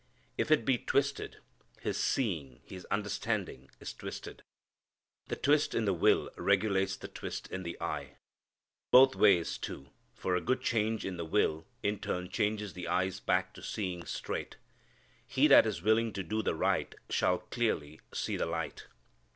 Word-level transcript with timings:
If 0.35 0.49
it 0.49 0.65
be 0.65 0.79
twisted, 0.79 1.37
his 1.79 1.95
seeing, 1.95 2.59
his 2.65 2.87
understanding, 2.89 3.69
is 3.79 3.93
twisted. 3.93 4.41
The 5.27 5.35
twist 5.35 5.75
in 5.75 5.85
the 5.85 5.93
will 5.93 6.31
regulates 6.37 6.95
the 6.97 7.07
twist 7.07 7.47
in 7.51 7.61
the 7.61 7.79
eye. 7.79 8.17
Both 8.89 9.15
ways, 9.15 9.59
too, 9.59 9.89
for 10.15 10.35
a 10.35 10.41
good 10.41 10.63
change 10.63 11.05
in 11.05 11.17
the 11.17 11.23
will 11.23 11.67
in 11.83 11.99
turn 11.99 12.31
changes 12.31 12.73
the 12.73 12.87
eyes 12.87 13.19
back 13.19 13.53
to 13.53 13.61
seeing 13.61 14.03
straight. 14.05 14.55
He 15.27 15.45
that 15.49 15.67
is 15.67 15.83
willing 15.83 16.13
to 16.13 16.23
do 16.23 16.41
the 16.41 16.55
right 16.55 16.95
shall 17.11 17.37
clearly 17.37 18.01
see 18.11 18.37
the 18.37 18.47
light. 18.47 18.87